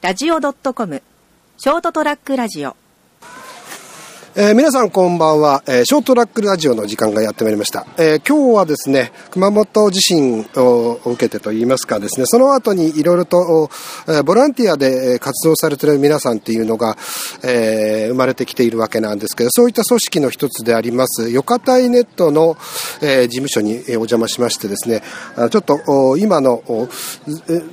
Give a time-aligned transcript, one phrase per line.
[0.00, 1.02] ラジオ .com
[1.56, 2.76] ショートトラックラジオ。
[4.36, 13.70] えー皆さんこんばんは、えーショートラックラジオの時間がやってまいりました、えー今日はですね熊本地震を受けてといいますかですねその後にいろいろと、お
[14.08, 16.96] えーボランティアでえー活動されている皆さんっていうのが、
[17.44, 22.56] えー生まれてきているわけなんですけどそういった組織の一つでありますよかたいネットの、
[23.02, 25.02] えー事務所にえーお邪魔しましてですね
[25.36, 26.60] あちょっとお今の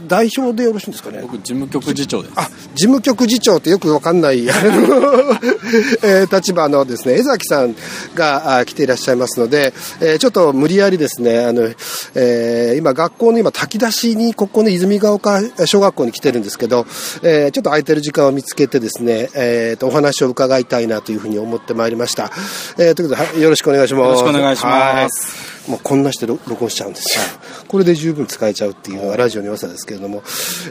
[0.07, 1.21] 代表でよろしいんですかね？
[1.23, 2.33] 僕事務局次長です。
[2.35, 2.43] あ
[2.75, 4.61] 事務局次長ってよくわかんない、あの
[6.07, 7.75] えー立場のですね江崎さん
[8.15, 11.63] があ来ていらっしゃいますので、えーちょっと無理やりですねあの、
[12.15, 16.85] えー今学校の今炊き出しにここの泉ヶ丘小学校に来てるんですけど、
[17.23, 22.31] えーちょっと空いてる時間を見つけてですね、えーとお話を伺いたいなというふうに思ってまいりました、
[22.77, 24.03] えーということではいよろしくお願いします。
[24.03, 25.35] よろしくお願いします。
[25.35, 27.23] はいもうこんなして録録音しちゃうんですよ。
[27.67, 30.23] これで十分使えちゃうっていうのがラジオの良さですけれども、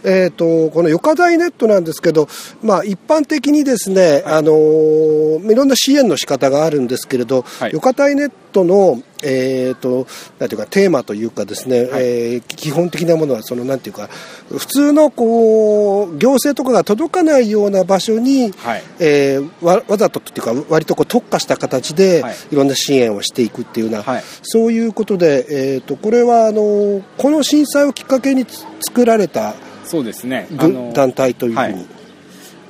[0.05, 2.29] えっ、と、このよかだいネットなんですけど、
[2.63, 7.73] まあ一般的にですね、あのーいろんな支援の仕方があるんですけれど、はい。
[7.73, 10.07] よかだいネットの、えっ、と、
[10.39, 14.09] なんていうか、テーマというかですね、えー基本的なものは、その、なんていうか、
[14.49, 18.83] 普通の、こう、行政とかが届かないような場所に、はい。
[18.99, 22.35] えーわわざとっていうか割とこう特化した形ではい。
[22.53, 24.23] いろんな支援をしていくっていうような、はい。
[24.43, 29.55] そういうことで、えー、とこれはあのこの震災をきっかけにつ作られた
[29.85, 30.47] そうですね。
[30.51, 31.87] 団体というふうに、はい。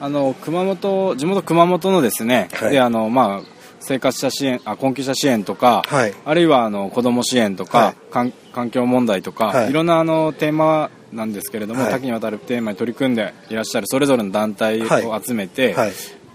[0.01, 2.73] あの熊本地元熊本のですね、はい。
[2.73, 6.15] であのまあ生活者支援あ困窮者支援とか、はい。
[6.25, 7.97] あるいはあの子ども支援とか、はい。
[8.11, 9.71] 環環境問題とか、はい。
[9.71, 11.93] い、ろんなあのテーマなんですけれども、はい。
[11.93, 15.93] 多岐にわたるテーマに取り組んでいらっしゃるそれぞれの団体を集めて、はい。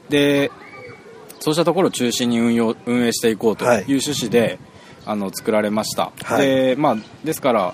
[0.10, 0.52] で
[1.40, 3.84] そうしたところを中心に運用運営していこうというはい。
[3.88, 4.60] 趣旨で、
[5.06, 6.48] あの作られました、はい。
[6.48, 7.74] でまあ、ですから、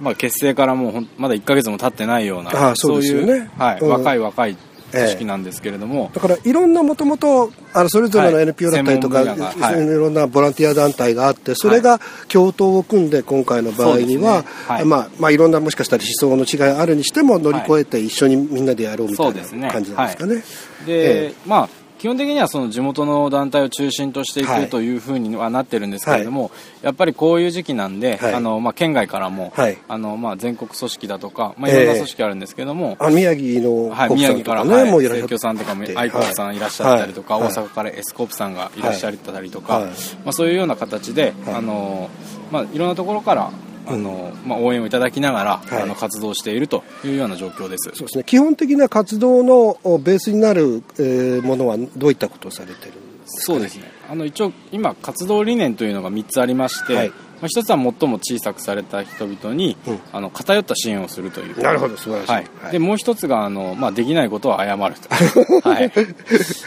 [0.00, 3.88] まあ、結成からもうまだ1か月も経ってないようなそういう、はいうん。
[3.88, 4.56] 若い若い
[4.92, 8.44] 組織なんですけれども、だからいろんなもともとあのそれぞれのはい。
[8.44, 9.84] NPO だったりとか、はい。
[9.84, 14.48] いろんなボランティア団体があってそれが共闘を組んで今回の場合には、ね。
[14.66, 14.84] はい。
[14.84, 20.42] まあまあ、いろんなもしかしたら思想の違いあるにしても乗り越えて一緒にみんなでやろうみたいな感じなんですかね。
[20.86, 21.34] で、え。
[21.46, 24.66] まあ基本的にはその地元の団体を中心としていはい。
[24.66, 26.52] くというふうにはなってるんですけれども、
[26.82, 28.34] やっぱりこういう時期なんで、はい。
[28.34, 29.78] あのまあ、県外からも、はい。
[29.88, 37.48] あのまあ、全国組織だとか、まあ、いろんな組織あるんですけども、あ宮城のはい、宮城から、ね、はい、さんとかもアイコップさんいらっしゃったりとか、はい。
[37.48, 39.84] 大阪からエスコープさんがいらっしゃったりとか、はい。
[39.86, 39.90] ま
[40.26, 41.54] あ、そういうような形で、はい。
[41.56, 42.08] あの
[42.52, 43.50] まあ、いろんなところから
[43.86, 45.82] あの、まあ、応援をいただきながら、はい。
[45.82, 47.90] あの活動しているというような状況です。
[47.94, 53.84] そうですね、基本的な活動のおベースになる、えーものはどういったことをされてるんですか、そうですね。
[54.08, 57.08] あの一応今活動理念というのが3つありまして、はい。
[57.08, 60.00] まあ、一つは最も小さくされた人々に、うん。
[60.12, 61.60] あの偏った支援をするという。
[61.60, 61.96] なるほど。
[61.96, 62.46] 素晴らしい、はい。
[62.62, 62.72] はい。
[62.72, 65.92] でもう一つがあの、まあ、できないことは謝ると、 はい、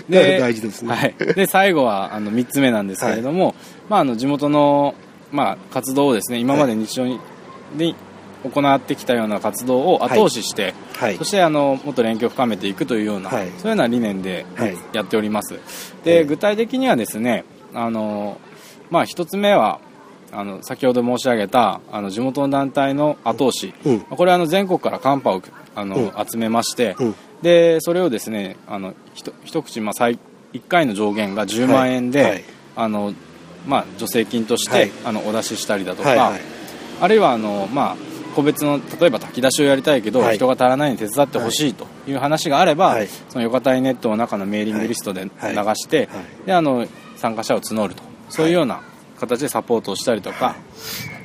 [0.10, 0.94] 大事ですね。
[0.94, 3.56] はい、で最後はあの3つ目なんですけれども、
[3.90, 4.94] まあ、あの地元の、
[5.32, 7.20] まあ、活動をですね今まで日常に,、
[7.76, 7.96] に
[8.44, 11.18] 行ってきたような活動を後押しして、はい。
[11.18, 13.48] そしてあのもっと連携を深めていくというような、はい。
[13.48, 14.78] そういうような理念ではい。
[14.94, 15.60] やっております、え
[16.04, 18.40] でえ具体的にはですねあの、
[18.90, 19.80] まあ、一つ目は
[20.32, 24.00] あの先ほど申し上げたあの地元の団体の後押し、うん。
[24.02, 25.42] これはあの全国からカンパを
[25.76, 26.12] あの、うん。
[26.26, 27.16] 集めまして、うん。
[27.42, 30.20] でそれをですねあのひと一口、まあ、最
[30.54, 32.32] 1回の上限が10万円で、はい。
[32.32, 32.44] はい。
[32.76, 33.14] あの
[33.68, 34.92] まあ、助成金として、はい。
[35.06, 36.42] あのお出ししたりだとか、はいはい。
[37.02, 37.96] あるいはあの、まあ、
[38.36, 40.36] 個別の例えば炊き出しをやりたいけど、はい。
[40.36, 43.08] 人が足らないのに手伝ってほしいという話があれば、はい。
[43.30, 45.76] そのよかたいネットの中のメーリングリストで流はい。
[45.76, 46.08] して、はい。
[46.46, 46.88] であの
[47.18, 48.04] 参加者を募ると。
[48.30, 48.82] そういうような
[49.20, 50.56] 形でサポートをしたりとか、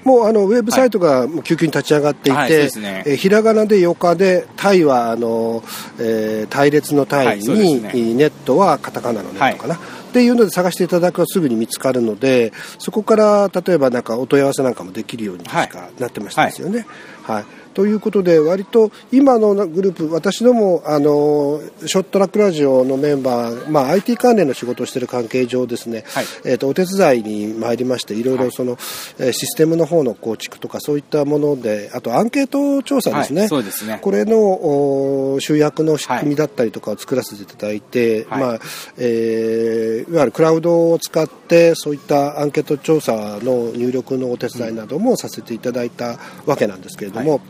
[0.05, 3.03] もうあのウェブサイトが急遽に立ち上がっていて、はいそうですね。
[3.07, 5.63] えーひらがなでよかで、タイはあの、
[5.99, 7.93] えー隊列のタイはいね。
[8.15, 9.79] ネットはカタカナのネットかな、
[10.15, 16.87] っていうので探していただくとすぐに見つかるので、そこから例えばなんかお問い合わせなんかもできるように確かなってましたですよね。
[17.25, 26.27] はいということで、割と今のグループ、私ども、あの、ショットラックラジオのメンバー、まあ、IT 関連の仕事をしている関係上ですね、はい。
[26.45, 28.79] えっ、と、お手伝いに参りまして、いろいろその、
[29.19, 33.41] えーシステムの方の構築とか、そういったもので、あとアンケート調査ですね。
[33.43, 33.49] はい。
[33.49, 33.99] そうですね。
[34.01, 38.41] これのお集約の仕組みだったりとかを作らせていただいて、はい。
[38.41, 38.61] まあ、
[38.99, 47.41] えーいわゆるクラウドを使って、そういったアンケート調査の入力のお手伝いなどもさせていただいたわけなんですけれども、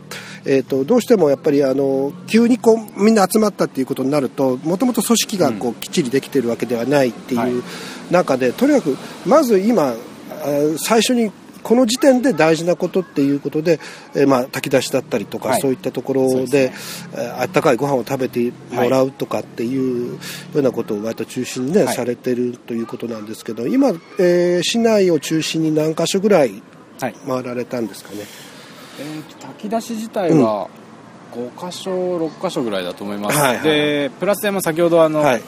[0.45, 7.51] えー、とどうしてもやっぱりあの急にこうみんな集まったっていうことになるともともと組織がこうきっちりできてるわけではないっていうはい。
[8.11, 8.95] 中で、とにかく
[9.25, 9.95] まず今あ
[10.77, 11.31] 最初に
[11.63, 13.79] この時点で大事なことっていうことで、
[14.13, 15.61] えーまあ、炊き出しだったりとか、はい。
[15.61, 20.19] そういったところでですえーあったかいご飯を食べてもらうとかっていうよ
[20.53, 21.95] うなことを割と中心にね、はい。
[21.95, 23.89] されてるということなんですけど今、
[24.19, 26.61] えー市内を中心に何箇所ぐらい
[26.99, 27.15] はい。
[27.27, 28.19] 回られたんですかね？
[28.99, 30.69] えーと炊き出し自体は
[31.35, 35.41] 5箇所6箇所ぐらいだと思います、はいはいでプラスでも先ほどあの、はい。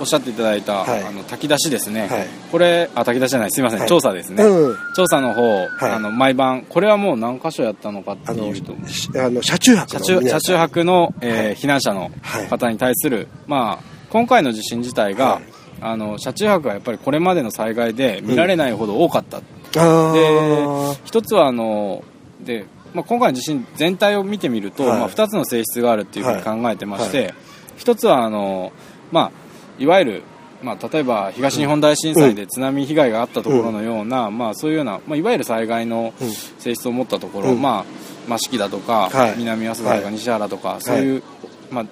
[0.00, 1.04] おっしゃっていただいた、はい。
[1.04, 2.26] あの炊き出しですね、はい。
[2.50, 3.88] これあ炊き出しじゃないすいません、はい。
[3.88, 4.76] 調査ですね、うん。
[4.94, 5.68] 調査の方、い。
[5.80, 8.74] あの毎晩これはもう何箇所やったのかっていうと。
[8.88, 11.54] しあの車中泊車の車中泊の、えーはい。
[11.56, 12.48] 避難者のはい。
[12.48, 15.42] 方に対する、まあ、今回の地震自体が、はい。
[15.80, 20.94] あの車中泊はやっぱりこれまでの災害で見られないほど多かった、あー。
[20.94, 22.02] で一つはあの
[22.40, 24.98] で、まあ、今回の地震全体を見てみると、はい。
[24.98, 27.34] まあ、2つの性質があるっていうふうに考えてまして、は
[27.76, 28.72] 一つはあの、
[29.12, 29.32] まあ、
[29.78, 30.22] いわゆる、
[30.62, 36.30] まあ、例えば東日本大震災で津波被害があったところのような、まあ、そういうような、まあ、いわゆる災害のうん。
[36.30, 37.62] 性質を持ったところ、うん。
[37.62, 37.84] ま
[38.28, 39.34] あ、益城だとか、はい。
[39.38, 41.22] 南阿蘇大とか西原とか、そういう、
[41.70, 41.86] まあ、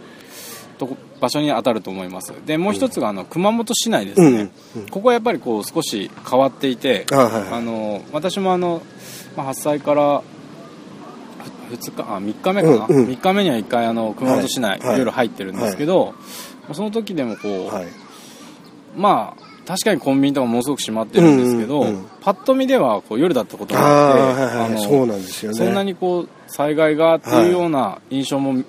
[0.78, 2.32] とこ場所に当たると思います。
[2.44, 4.82] でもう一つがあの熊本市内ですね、うん。
[4.82, 4.88] うん。
[4.88, 8.82] ここはやっぱりこう少し変わっていて、あの私もあの、
[9.36, 10.24] まあ、発災からふ
[11.70, 13.06] 2日あ3日目かな、うんうん。
[13.08, 14.98] 3日目には1回あの熊本市内、はいはい。
[14.98, 16.14] 夜入ってるんですけど、
[16.64, 17.86] まあその時でもこう、はい。
[18.96, 21.94] まあ確かにコンビニとかものすごく閉まってるんですけど、うんうん。
[21.96, 25.58] うんパッと見ではこう夜だったことあがあってそうなんですよね。
[25.58, 28.64] そんなにこう災害がっていうような印象も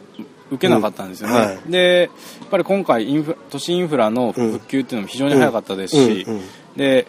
[0.52, 1.72] 受けなかったんですよね、うんはい。
[1.72, 2.10] で
[2.40, 6.42] やっぱり今回インフ都市インフラの復旧っていうのも非常に早かったですし、うんうん。
[6.78, 7.08] で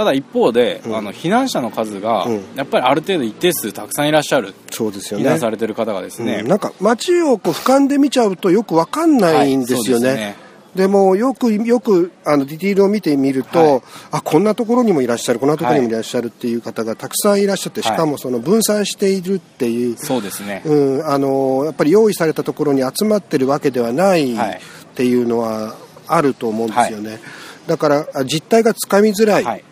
[0.00, 0.96] ただ一方で、うん。
[0.96, 2.42] あの避難者の数がうん。
[2.56, 5.26] やっぱりある程度一定数たくさんいらっしゃる、そうですよね。
[5.26, 6.48] 避難されてる方がですね、うん。
[6.48, 10.08] なんか街をこう俯瞰で見ちゃうとよくわかんないんですよね。
[10.08, 13.82] はいですでもよくよくあのディティールを見てみると、はい。
[14.12, 17.92] あこんなところにもいらっしゃるこんなところにもいらっしゃるっていう方がたくさんいらっしゃって、はい。
[17.92, 24.60] しかもその分散しているっていう、そうですね、うん、あのやっぱり用意されたところに集まってるわけではないはい。
[24.92, 25.74] っていうのは
[26.06, 27.20] あると思うんですよね、
[27.66, 29.64] だからあ実態がつかみづらい、はい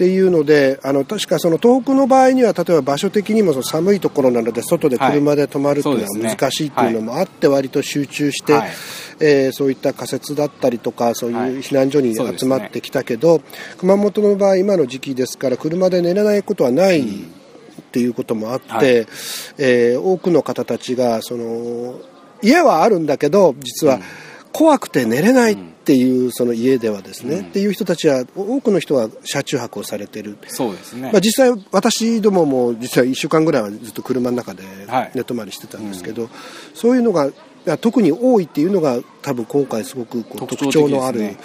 [0.00, 8.70] っていうのであの確かその遠くの場合には例えば場所的にもその寒いところなので外で車で泊まるっていうのは難しいっていうのもあって割と集中して、はい。
[9.20, 11.50] えーそういった仮設だったりとかそうはい。
[11.50, 13.42] いう避難所に集まってきたけど、
[13.76, 17.02] 熊本の場合今の時期ですから車で寝れないことはない。
[17.02, 17.02] っ
[17.92, 18.86] ていうこともあって、はい。
[19.58, 22.00] えー多くの方たちがその
[22.40, 24.00] 家はあるんだけど実は
[24.50, 27.46] 怖くて寝れないっていうその家ではですね、うん。
[27.46, 35.10] っていう人たちは多くの人は車中泊をされてる、そうですね、まあ、実際私どもも実は1週間ぐらいはずっと車の中ではい。
[35.14, 36.28] 寝泊まりしてたんですけど、
[36.74, 37.30] そういうのが
[37.80, 41.36] 特に多いっていうのが多分今回すごくこう特特徴のある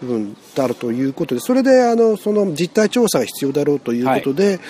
[0.00, 4.60] 部分であるということでそれであのその実態調査が必要だろうということで、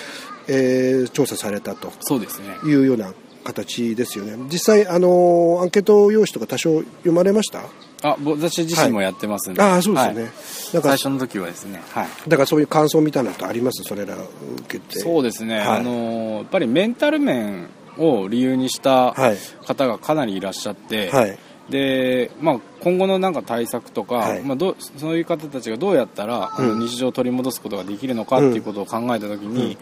[0.49, 1.93] えー調査されたと。
[2.01, 2.49] そうですね。
[2.65, 3.13] いうような
[3.45, 4.37] 形ですよね。
[4.51, 7.63] 実際あのアンケート用紙とか多少読まれました？
[8.07, 10.33] あぼ私自身もやってますんで、ああそうですよね、はい。
[10.75, 11.83] なんか最初の時はですね。
[11.91, 12.09] はい。
[12.29, 13.83] だからそういう感想みたいなのってあります？
[13.83, 14.19] それらを
[14.59, 14.99] 受けて。
[14.99, 15.67] そうですね、はい。
[15.79, 15.93] あの
[16.37, 19.39] やっぱりメンタル面を理由にしたはい。
[19.67, 21.39] 方がかなりいらっしゃって、はい。
[21.71, 24.43] でまあ、今後のなんか対策とか、はい。
[24.43, 26.81] まあ、どうそういう方たちがどうやったら、あのうん。
[26.87, 29.79] 日常を取り戻すことができるのかっていうことを考えたときに、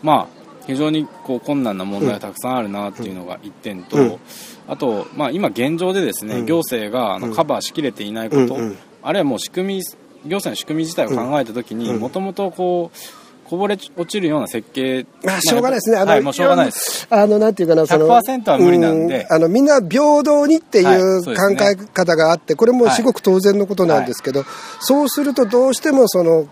[0.00, 4.18] まあ、非常にこう困難な問題がたくさんあるなっていうのが一点と、うん。
[4.66, 6.46] あと、まあ、今現状でですね、うん。
[6.46, 7.34] 行政があのうん。
[7.34, 8.56] カバーしきれていないこと、
[9.02, 9.82] あるいはもう仕組み
[10.24, 12.00] 行政の仕組み自体を考えたときにうん。
[12.00, 15.98] もともとこうこぼれ落ちるような設計あしょうがないですね。
[15.98, 17.06] あの、はい、もうしょうがないです。
[17.10, 18.08] あの、なんていうかな、その。
[18.08, 19.26] 100%は無理なんで。
[19.30, 22.94] うあの、みんな平等にっていはいう考え方があって、これもはい。
[22.94, 24.44] 至極当然のことなんですけど、
[24.80, 26.46] そうするとどうしてもその、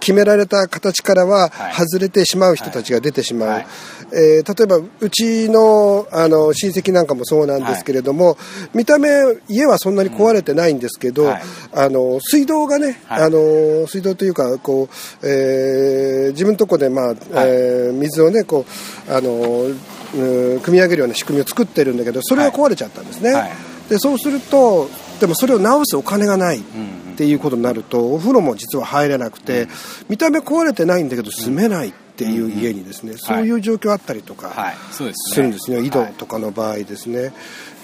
[0.00, 1.74] 決められた形からははい。
[1.74, 3.62] 外れてしまう人たちが出てしまう。
[4.12, 8.36] はいえー例えば、うちの、あの、親戚なんかもそうなんですけれども、
[8.74, 9.08] 見た目、
[9.48, 11.42] 家はそんなに壊れてないんですけど、はい。
[11.74, 13.22] あの、水道がね、はい。
[13.24, 14.88] あの、水道というか、こ
[15.22, 17.14] う、えー自分のとこで、まあ、
[17.44, 18.64] えー水をね、こ
[19.08, 19.66] う、あの、
[20.12, 23.32] うん組み上げるような仕組みを作ってるんだけど、それが壊れちゃったんですね。
[23.32, 23.50] はい。
[23.88, 24.88] で、そうすると、
[25.20, 26.58] でもそれを直すお金がない。
[26.58, 29.68] うんっていうことになるとお風呂も実は入れなくて、
[30.08, 31.88] 見た目壊れてないんだけど住めない。
[31.88, 34.74] っていう家にですね、そういう状況あったりとか、
[35.14, 37.32] するんですね、井戸とかの場合ですね、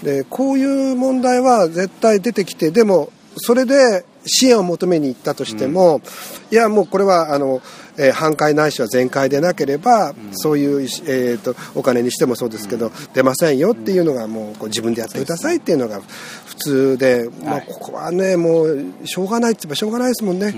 [0.03, 6.03] でこういう問題は絶対出てきてでもそれで支援を求めに行ったとしても、
[6.51, 7.63] いやもうこれはあの、
[7.97, 16.03] えー半壊ないしは全壊でなければ、そういう、えー、とお金にしてもそうですけど、出ませんよっていうのがもうこう自分でやってくださいっていうのが
[16.47, 20.55] 普通で、まあ、はいここはねもうしょうがないって言えばしょうがないですもんね。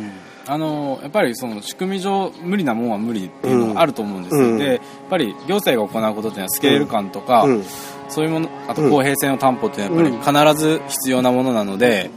[0.48, 4.58] あのやっぱりその仕組み上無理なもんは無理っていうのがあると思うんですよ、うん。
[4.58, 4.78] でやっ
[5.10, 7.64] ぱり行政が行うことっていうのはスケール感とか、うん。
[8.08, 12.10] そういうものあと公平性の担保っていうのはやっぱり必ず必要なものなので、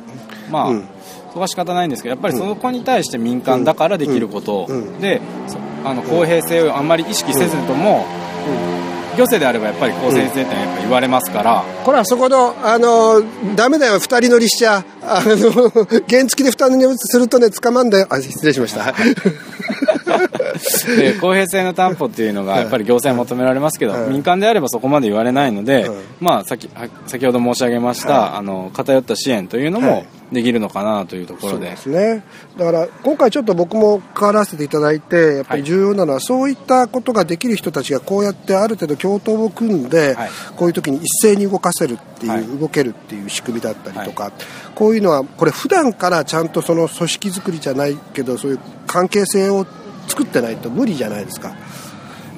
[0.50, 0.88] まあ、うん。
[1.28, 4.82] そこは仕方ないんですけどやっぱりそこに対して民間だからできること、うん。
[4.82, 5.00] うん。
[5.02, 8.06] でそあの公平性をあんまり意識せずとも、
[9.18, 13.22] 行政であればやっぱり公正性ってやっぱ言われますから、これはそこの、あの、
[13.56, 15.52] ダメだよ、二人乗りしちゃ、あの、
[16.08, 18.08] 原付で二人乗りするとね、捕まんだよ。
[18.10, 18.94] あ、失礼しました。
[20.96, 24.10] で公平性の担保っていうのがやっぱり行政は求められますけど、はい。
[24.10, 25.98] 民間であればそこまで言われないので、はい。
[26.20, 30.06] まあ、先は先ほど申し上げました、あの偏った支援というのもはい。
[30.32, 32.24] できるのかなというところで、そうですね。
[32.58, 40.30] だから、今回ちょっと僕も関わらせていただいて、やっぱり重要なのは、そういったことができる人たちがこうやってある程度共闘を組んで、はい。
[40.56, 42.44] こういう時に一斉に動かせるっていう、はい。
[42.46, 44.32] 動けるっていう仕組みだったりとか、
[44.74, 49.66] こういうのは、これ普段からちゃんとその組織作りじゃないけど、そういう関係性を
[50.08, 51.56] 作ってないと無理じゃないですか。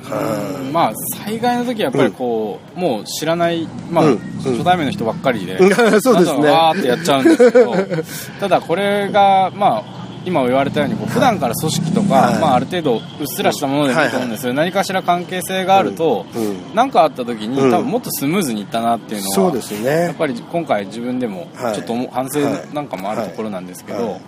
[0.03, 0.93] はまあ、
[1.25, 5.57] 災害の時はやっぱりこう、もう知らない、まあうん初対面の人ばっかりで、
[6.01, 6.49] そうですね。
[6.49, 7.73] わーってやっちゃうんですけど
[8.41, 9.83] ただこれが、まあ、
[10.25, 12.39] 今言われたようにこう普段から組織とか、はい。
[12.39, 16.75] まあ、ある程度うっすらしたものでもいいと思うんですよ、何かしら関係性があるとうん。
[16.75, 17.71] 何、かあった時に、うん。
[17.71, 19.89] 多分もっとスムーズにいったなっていうのはそうですよね。
[19.89, 21.75] やっぱり今回自分でもはい。
[21.75, 22.39] ちょっと思う反省
[22.73, 24.21] なんかもあるところなんですけど、はいはい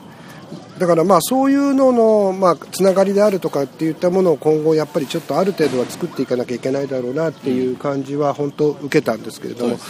[0.77, 9.87] だからまあそういうののまあつながりであるとかっていったものを今後やっぱりちょっとある程度は作っていかなきゃいけないだろうなっていう感じは本当受けたんですけれども、そう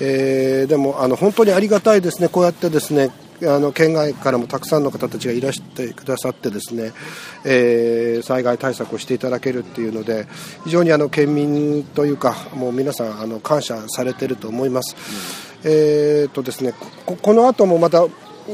[0.00, 2.28] えーでもあの本当にありがたいですね。
[2.28, 3.10] こうやってですね
[3.42, 6.92] あの県外からもたくさんの方たちがいらしてくださってですね、
[7.44, 10.26] えー災害対策をしていただけるっていうので
[10.64, 14.96] 非常にあの県民というかもう皆さんあの感謝されてると思います。
[15.64, 16.74] えーとですね、
[17.06, 18.06] ここの後もまた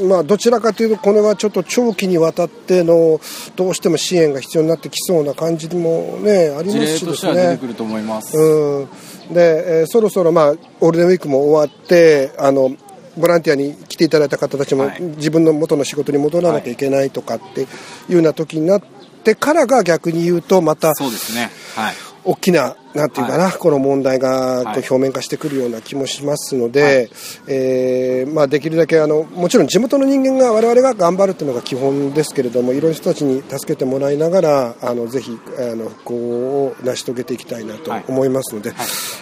[0.08, 3.20] まあ、どちらかというと、これはちょっと長期にわたっての
[3.56, 7.58] どうしても支援が必要になってきそうな感じも、ね、あり事ますしですね。
[8.36, 8.88] うん。
[9.34, 12.70] でえーそろそろ、まあ、オールデンウィークも終わってあの
[13.16, 15.02] ボランティアに来ていただいた方たちも、はい。
[15.02, 17.66] 自分の元の仕事に戻らなきゃいけないとかってい
[18.10, 18.82] うような時になっ
[19.24, 21.50] てからが逆に言うとまたそうですね。
[21.74, 27.08] はい大きななんていうかな、この問題がこうはい表面化してくるような気もしますので、
[27.46, 38.04] えーまあ、できるだけあのもちろん地元の人間が我々が頑張るというのが基本ですけれどもいろんな人たちに助けてもらいながらあのぜひあの復興を成し遂げていきたいなとはい。
[38.08, 38.72] 思いますので、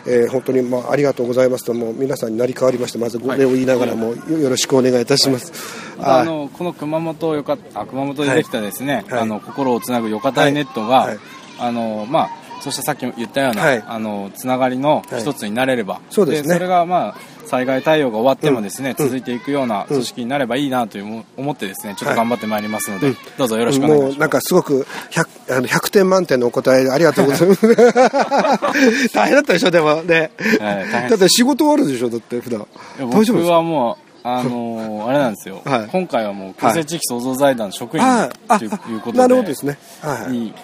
[0.06, 5.52] えー本当に、まあ、ありがとうございますともう皆さんになり代わりましてまずご礼を言いながらもよよろしくお願いいたします。
[6.00, 9.20] あのこの熊本よかあ熊本でできたですね、はい。
[9.20, 11.08] あの心をつなぐよかたいネットが、はい。
[11.08, 11.18] はい。
[11.60, 13.84] あのまあそしてさっきも言ったような、はい。
[13.86, 16.54] あのつながりの一つになれれば、そうですね。
[16.54, 17.14] それがまあ
[17.46, 19.06] 災害対応が終わってもですね、うん。
[19.06, 24.12] 続いていくような組織になればいいなというも思ってですねちょっと頑張ってまいりますので、どうぞよろしくお願いします。
[24.12, 27.66] もうなんかすごく 100, あの100点満点のお答えありがとうございます。
[29.14, 30.30] 大変だったでしょ、でもね。
[30.60, 32.66] はいだって仕事あるでしょ、だって普段。
[32.98, 35.88] 大丈夫僕はもうあのーあれなんですよ、はい。
[35.90, 38.04] 今回はもう共生地域創造財団職員
[38.48, 38.66] とい。
[38.66, 39.78] うことでなるほどですね。
[40.02, 40.54] はい。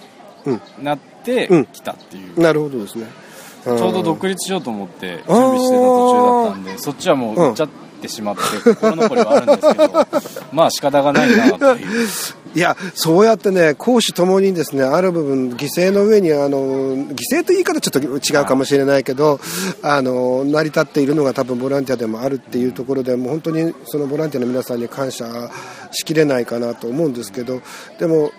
[0.82, 1.66] なってうん。
[1.66, 3.06] きたっていう、なるほどですね。
[3.64, 7.68] ちちょうど独立しようと思って準備してた途中だったんでそっちはもう行っちゃっ
[8.02, 8.42] てしまって
[8.74, 10.06] 心残りはあるんですけど
[10.52, 12.08] まあ仕方がないなという。
[12.54, 19.40] いや、そうやってね、攻守ともにですね、ある部分、犠牲の上に、あの、犠牲という言い方ちょっと違うかもしれないけど、
[19.82, 25.50] あの、成り立っているのが多分ボランティアでもあるっていうところで、もう本当にそのボランティアの皆さんに感謝
[25.90, 27.60] しきれないかなと思うんですけど、
[27.98, 28.30] でも、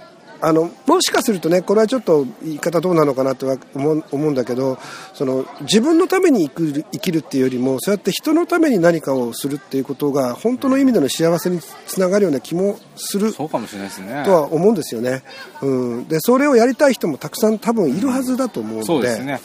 [0.41, 4.77] あのもしかするとね、これはちょっと言い方どうなのかなとは思う思うんだけど
[5.13, 14.23] その自分のために生きる生きるっていうよりもそうやって人のために何かをするっていうことが本当の意味での幸せにつながるような気もするそうかもしれないですね。
[14.25, 15.23] とは思うんですよね、
[15.61, 19.39] うん、でそれをやりたい人もたくさん多分いるはずだと思うので,、そうですね。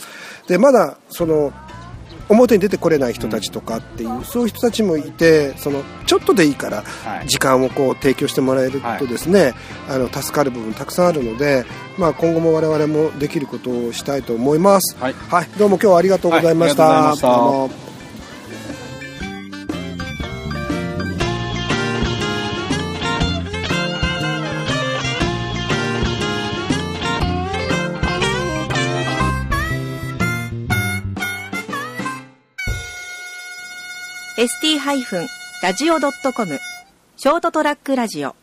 [0.46, 1.52] でまだその
[2.30, 7.26] 表に出てこれない人たちとかっていう、そういう人たちもいてそのちょっとでいいからはい。
[7.26, 9.54] 時間をこう提供してもらえるとですね、
[9.88, 11.64] あの助かる部分たくさんあるので、
[11.98, 14.96] まあ、今後も我々もできることをしたいと思います、
[15.28, 15.48] はい。
[15.58, 17.89] どうも今日はありがとうございました,、はい
[34.90, 36.58] ありがとうございましたどうも ST-radio.com
[37.16, 38.39] ショートトラックラジオ。